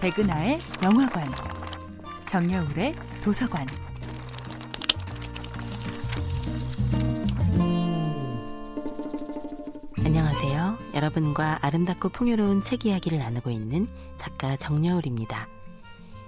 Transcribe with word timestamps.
백은하의 0.00 0.58
영화관, 0.84 1.28
정여울의 2.26 2.94
도서관. 3.22 3.66
안녕하세요. 10.04 10.78
여러분과 10.94 11.58
아름답고 11.62 12.10
풍요로운 12.10 12.62
책 12.62 12.86
이야기를 12.86 13.18
나누고 13.18 13.50
있는 13.50 13.86
작가 14.16 14.56
정여울입니다. 14.56 15.48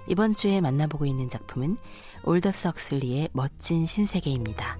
이번 0.07 0.33
주에 0.33 0.61
만나보고 0.61 1.05
있는 1.05 1.29
작품은 1.29 1.77
올더스 2.23 2.67
억슬리의 2.67 3.29
멋진 3.31 3.85
신세계입니다. 3.85 4.77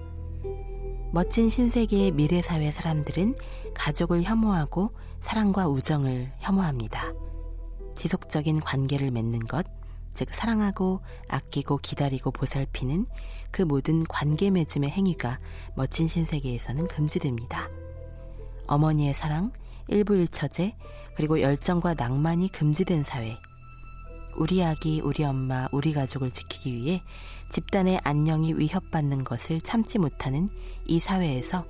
멋진 1.12 1.48
신세계의 1.48 2.12
미래 2.12 2.42
사회 2.42 2.70
사람들은 2.70 3.34
가족을 3.74 4.22
혐오하고 4.22 4.92
사랑과 5.20 5.68
우정을 5.68 6.32
혐오합니다. 6.38 7.12
지속적인 7.94 8.60
관계를 8.60 9.10
맺는 9.10 9.40
것, 9.40 9.66
즉 10.12 10.28
사랑하고 10.34 11.00
아끼고 11.28 11.78
기다리고 11.78 12.30
보살피는 12.30 13.06
그 13.50 13.62
모든 13.62 14.04
관계 14.04 14.50
맺음의 14.50 14.90
행위가 14.90 15.38
멋진 15.74 16.06
신세계에서는 16.06 16.88
금지됩니다. 16.88 17.68
어머니의 18.66 19.14
사랑, 19.14 19.52
일부일처제, 19.88 20.76
그리고 21.14 21.40
열정과 21.40 21.94
낭만이 21.94 22.48
금지된 22.48 23.02
사회. 23.04 23.36
우리 24.36 24.64
아기, 24.64 25.00
우리 25.00 25.24
엄마, 25.24 25.68
우리 25.72 25.92
가족을 25.92 26.30
지키기 26.30 26.74
위해 26.74 27.02
집단의 27.50 28.00
안녕이 28.02 28.54
위협받는 28.54 29.24
것을 29.24 29.60
참지 29.60 29.98
못하는 29.98 30.48
이 30.86 30.98
사회에서 30.98 31.66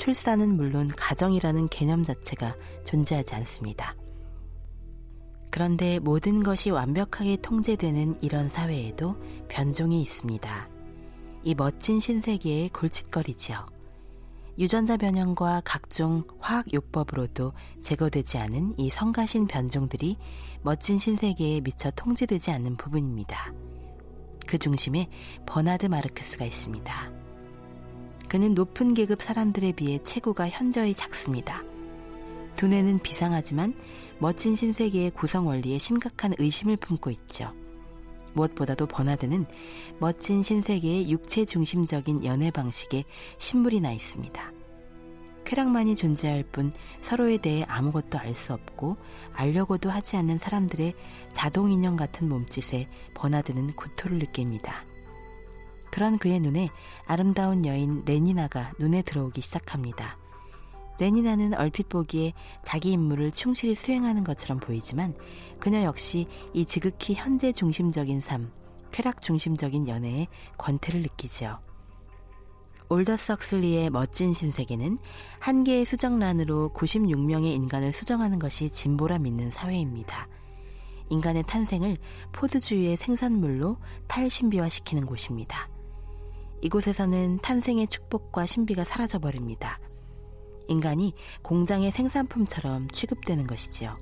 출산은 0.00 0.56
물론 0.56 0.88
가정이라는 0.96 1.68
개념 1.68 2.02
자체가 2.02 2.56
존재하지 2.86 3.34
않습니다. 3.34 3.94
그런데 5.50 5.98
모든 5.98 6.42
것이 6.42 6.70
완벽하게 6.70 7.36
통제되는 7.42 8.22
이런 8.22 8.48
사회에도 8.48 9.16
변종이 9.48 10.00
있습니다. 10.00 10.68
이 11.42 11.54
멋진 11.54 12.00
신세계의 12.00 12.70
골칫거리지요. 12.70 13.66
유전자 14.58 14.96
변형과 14.96 15.60
각종 15.66 16.24
화학 16.38 16.72
요법으로도 16.72 17.52
제거되지 17.82 18.38
않은 18.38 18.76
이 18.78 18.88
성가신 18.88 19.48
변종들이 19.48 20.16
멋진 20.62 20.98
신세계에 20.98 21.60
미처 21.60 21.90
통제되지 21.90 22.52
않는 22.52 22.78
부분입니다. 22.78 23.52
그 24.46 24.56
중심에 24.56 25.10
버나드 25.44 25.86
마르크스가 25.86 26.46
있습니다. 26.46 27.19
그는 28.30 28.54
높은 28.54 28.94
계급 28.94 29.22
사람들에 29.22 29.72
비해 29.72 29.98
체구가 30.04 30.48
현저히 30.50 30.94
작습니다. 30.94 31.64
두뇌는 32.54 33.00
비상하지만 33.00 33.74
멋진 34.20 34.54
신세계의 34.54 35.10
구성 35.10 35.48
원리에 35.48 35.78
심각한 35.78 36.34
의심을 36.38 36.76
품고 36.76 37.10
있죠. 37.10 37.52
무엇보다도 38.34 38.86
버나드는 38.86 39.46
멋진 39.98 40.44
신세계의 40.44 41.10
육체 41.10 41.44
중심적인 41.44 42.24
연애 42.24 42.52
방식에 42.52 43.02
신물이 43.38 43.80
나 43.80 43.90
있습니다. 43.90 44.52
쾌락만이 45.44 45.96
존재할 45.96 46.44
뿐 46.44 46.72
서로에 47.00 47.36
대해 47.36 47.64
아무것도 47.64 48.16
알 48.16 48.32
수 48.32 48.52
없고 48.52 48.96
알려고도 49.32 49.90
하지 49.90 50.16
않는 50.16 50.38
사람들의 50.38 50.94
자동 51.32 51.72
인형 51.72 51.96
같은 51.96 52.28
몸짓에 52.28 52.86
버나드는 53.14 53.72
구토를 53.74 54.20
느낍니다. 54.20 54.84
그런 55.90 56.18
그의 56.18 56.40
눈에 56.40 56.70
아름다운 57.06 57.64
여인 57.66 58.04
레니나가 58.04 58.72
눈에 58.78 59.02
들어오기 59.02 59.40
시작합니다. 59.40 60.18
레니나는 60.98 61.54
얼핏 61.54 61.88
보기에 61.88 62.34
자기 62.62 62.92
임무를 62.92 63.30
충실히 63.32 63.74
수행하는 63.74 64.22
것처럼 64.22 64.60
보이지만 64.60 65.14
그녀 65.58 65.82
역시 65.82 66.26
이 66.52 66.64
지극히 66.66 67.14
현재 67.14 67.52
중심적인 67.52 68.20
삶, 68.20 68.52
쾌락 68.92 69.22
중심적인 69.22 69.88
연애에 69.88 70.26
권태를 70.58 71.00
느끼지요. 71.02 71.60
올더스 72.90 73.32
억슬리의 73.32 73.88
멋진 73.90 74.32
신세계는 74.32 74.98
한 75.38 75.64
개의 75.64 75.84
수정란으로 75.84 76.72
96명의 76.74 77.54
인간을 77.54 77.92
수정하는 77.92 78.38
것이 78.38 78.68
진보라 78.68 79.20
믿는 79.20 79.50
사회입니다. 79.50 80.28
인간의 81.08 81.44
탄생을 81.46 81.96
포드주의의 82.32 82.96
생산물로 82.96 83.78
탈신비화시키는 84.08 85.06
곳입니다. 85.06 85.68
이곳에서는 86.62 87.38
탄생의 87.38 87.86
축복과 87.86 88.46
신비가 88.46 88.84
사라져버립니다. 88.84 89.78
인간이 90.68 91.14
공장의 91.42 91.90
생산품처럼 91.90 92.88
취급되는 92.88 93.46
것이지요. 93.46 93.96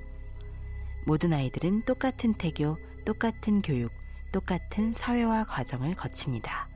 모든 1.06 1.32
아이들은 1.32 1.82
똑같은 1.82 2.34
태교, 2.34 2.76
똑같은 3.06 3.62
교육, 3.62 3.90
똑같은 4.32 4.92
사회화 4.92 5.44
과정을 5.44 5.94
거칩니다. 5.94 6.68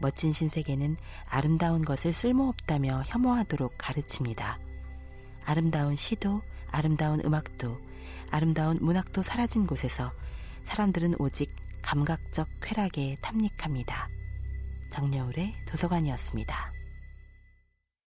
멋진 0.00 0.32
신세계는 0.32 0.96
아름다운 1.28 1.82
것을 1.82 2.12
쓸모없다며 2.12 3.04
혐오하도록 3.06 3.74
가르칩니다. 3.78 4.58
아름다운 5.44 5.96
시도, 5.96 6.42
아름다운 6.70 7.20
음악도, 7.24 7.78
아름다운 8.30 8.78
문학도 8.80 9.22
사라진 9.22 9.66
곳에서 9.66 10.12
사람들은 10.64 11.14
오직 11.18 11.54
감각적 11.82 12.48
쾌락에 12.60 13.16
탐닉합니다. 13.22 14.19
정여울의 14.90 15.54
도서관이었습니다. 15.66 16.79